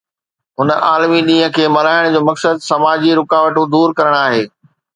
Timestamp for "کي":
1.57-1.67